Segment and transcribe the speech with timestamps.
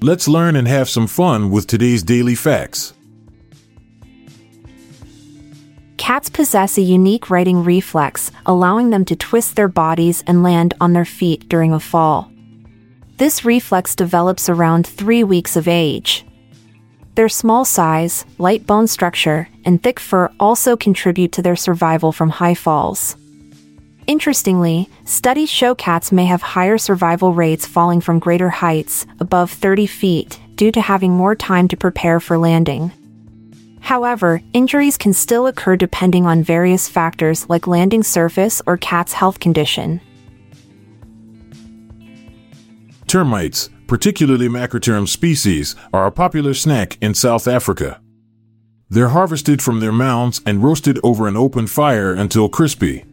[0.00, 2.94] Let's learn and have some fun with today's daily facts.
[5.96, 10.92] Cats possess a unique righting reflex, allowing them to twist their bodies and land on
[10.92, 12.30] their feet during a fall.
[13.16, 16.24] This reflex develops around three weeks of age.
[17.16, 22.30] Their small size, light bone structure, and thick fur also contribute to their survival from
[22.30, 23.16] high falls.
[24.08, 29.86] Interestingly, studies show cats may have higher survival rates falling from greater heights, above 30
[29.86, 32.90] feet, due to having more time to prepare for landing.
[33.80, 39.40] However, injuries can still occur depending on various factors like landing surface or cat's health
[39.40, 40.00] condition.
[43.06, 48.00] Termites, particularly Macrotermes species, are a popular snack in South Africa.
[48.88, 53.04] They're harvested from their mounds and roasted over an open fire until crispy.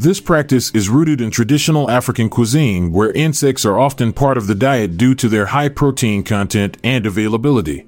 [0.00, 4.54] This practice is rooted in traditional African cuisine where insects are often part of the
[4.54, 7.84] diet due to their high protein content and availability.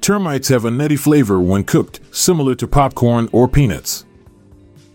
[0.00, 4.04] Termites have a nutty flavor when cooked, similar to popcorn or peanuts.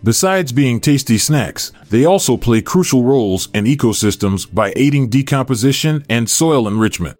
[0.04, 6.28] Besides being tasty snacks, they also play crucial roles in ecosystems by aiding decomposition and
[6.28, 7.16] soil enrichment.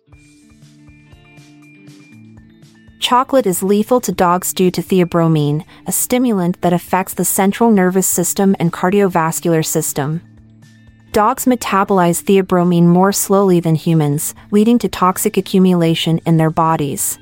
[2.98, 8.06] Chocolate is lethal to dogs due to theobromine, a stimulant that affects the central nervous
[8.06, 10.20] system and cardiovascular system.
[11.12, 17.18] Dogs metabolize theobromine more slowly than humans, leading to toxic accumulation in their bodies.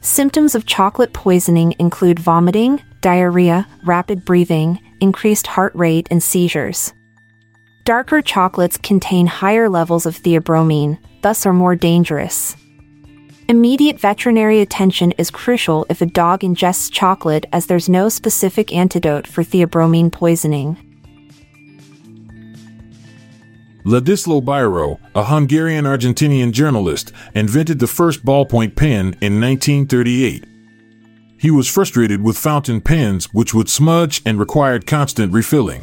[0.00, 6.92] Symptoms of chocolate poisoning include vomiting, diarrhea, rapid breathing, increased heart rate, and seizures.
[7.84, 12.56] Darker chocolates contain higher levels of theobromine, thus are more dangerous.
[13.50, 19.26] Immediate veterinary attention is crucial if a dog ingests chocolate as there's no specific antidote
[19.26, 20.76] for theobromine poisoning.
[23.84, 30.44] Ladislau Biro, a Hungarian-Argentinian journalist, invented the first ballpoint pen in 1938.
[31.36, 35.82] He was frustrated with fountain pens which would smudge and required constant refilling.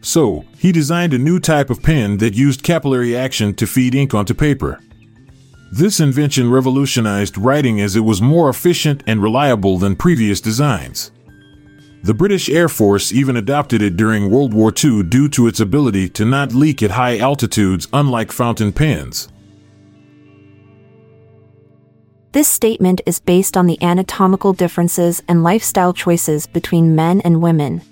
[0.00, 4.12] So, he designed a new type of pen that used capillary action to feed ink
[4.12, 4.80] onto paper.
[5.76, 11.10] This invention revolutionized writing as it was more efficient and reliable than previous designs.
[12.04, 16.10] The British Air Force even adopted it during World War II due to its ability
[16.10, 19.26] to not leak at high altitudes, unlike fountain pens.
[22.30, 27.82] This statement is based on the anatomical differences and lifestyle choices between men and women.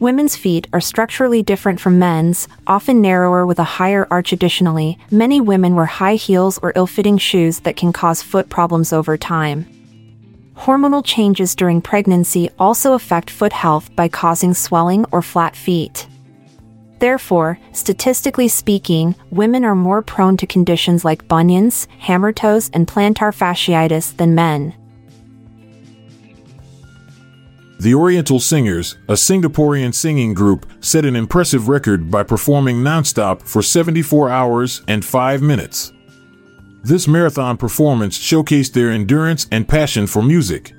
[0.00, 4.32] Women's feet are structurally different from men's, often narrower with a higher arch.
[4.32, 8.92] Additionally, many women wear high heels or ill fitting shoes that can cause foot problems
[8.92, 9.66] over time.
[10.56, 16.06] Hormonal changes during pregnancy also affect foot health by causing swelling or flat feet.
[16.98, 23.32] Therefore, statistically speaking, women are more prone to conditions like bunions, hammer toes, and plantar
[23.34, 24.74] fasciitis than men.
[27.80, 33.62] The Oriental Singers, a Singaporean singing group, set an impressive record by performing nonstop for
[33.62, 35.92] 74 hours and 5 minutes.
[36.84, 40.72] This marathon performance showcased their endurance and passion for music.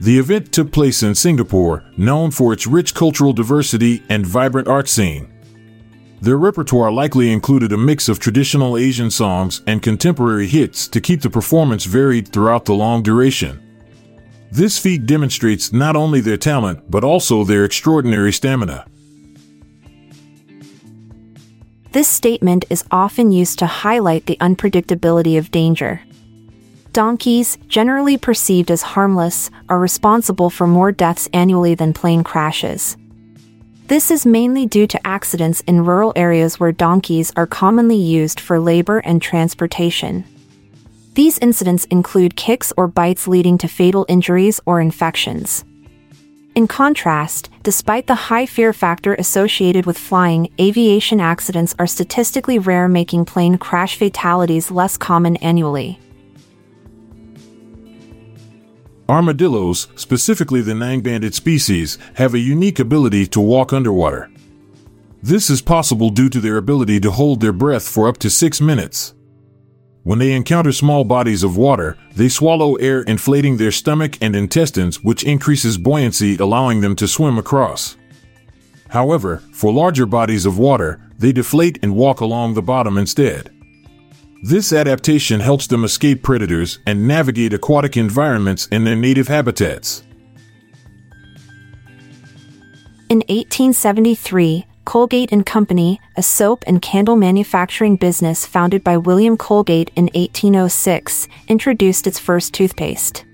[0.00, 4.88] The event took place in Singapore, known for its rich cultural diversity and vibrant art
[4.88, 5.28] scene.
[6.20, 11.20] Their repertoire likely included a mix of traditional Asian songs and contemporary hits to keep
[11.20, 13.67] the performance varied throughout the long duration.
[14.50, 18.86] This feat demonstrates not only their talent, but also their extraordinary stamina.
[21.92, 26.02] This statement is often used to highlight the unpredictability of danger.
[26.92, 32.96] Donkeys, generally perceived as harmless, are responsible for more deaths annually than plane crashes.
[33.88, 38.58] This is mainly due to accidents in rural areas where donkeys are commonly used for
[38.60, 40.24] labor and transportation.
[41.18, 45.64] These incidents include kicks or bites leading to fatal injuries or infections.
[46.54, 52.86] In contrast, despite the high fear factor associated with flying, aviation accidents are statistically rare,
[52.86, 55.98] making plane crash fatalities less common annually.
[59.08, 64.30] Armadillos, specifically the nine banded species, have a unique ability to walk underwater.
[65.20, 68.60] This is possible due to their ability to hold their breath for up to six
[68.60, 69.14] minutes.
[70.08, 75.04] When they encounter small bodies of water, they swallow air, inflating their stomach and intestines,
[75.04, 77.94] which increases buoyancy, allowing them to swim across.
[78.88, 83.50] However, for larger bodies of water, they deflate and walk along the bottom instead.
[84.44, 90.04] This adaptation helps them escape predators and navigate aquatic environments in their native habitats.
[93.10, 99.90] In 1873, Colgate and Company, a soap and candle manufacturing business founded by William Colgate
[99.96, 103.26] in 1806, introduced its first toothpaste.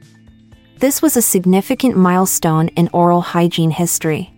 [0.80, 4.34] This was a significant milestone in oral hygiene history.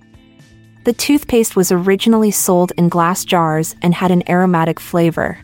[0.85, 5.39] The toothpaste was originally sold in glass jars and had an aromatic flavor.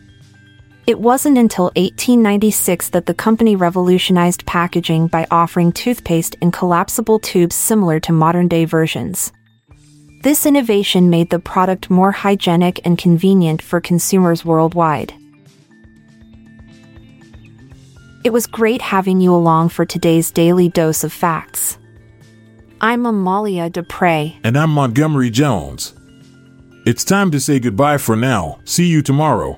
[0.85, 7.55] It wasn't until 1896 that the company revolutionized packaging by offering toothpaste in collapsible tubes
[7.55, 9.31] similar to modern day versions.
[10.23, 15.13] This innovation made the product more hygienic and convenient for consumers worldwide.
[18.23, 21.77] It was great having you along for today's daily dose of facts.
[22.79, 24.31] I'm Amalia Dupre.
[24.45, 25.93] And I'm Montgomery Jones.
[26.85, 28.61] It's time to say goodbye for now.
[28.63, 29.57] See you tomorrow.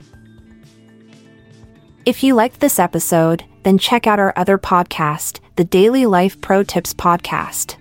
[2.08, 6.64] If you liked this episode, then check out our other podcast, the Daily Life Pro
[6.64, 7.76] Tips Podcast.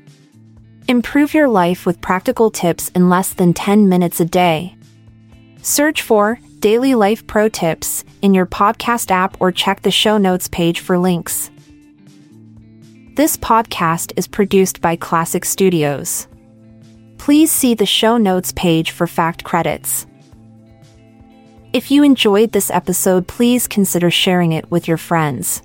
[0.86, 4.76] Improve your life with practical tips in less than 10 minutes a day.
[5.62, 10.46] Search for Daily Life Pro Tips in your podcast app or check the show notes
[10.46, 11.50] page for links.
[13.14, 16.28] This podcast is produced by Klassic Studios.
[17.16, 20.06] Please see the show notes page for fact credits.
[21.72, 25.62] If you enjoyed this episode, please consider sharing it with your friends.